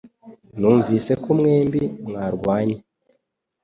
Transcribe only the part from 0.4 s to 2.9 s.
Numvise ko mwembi mwarwanye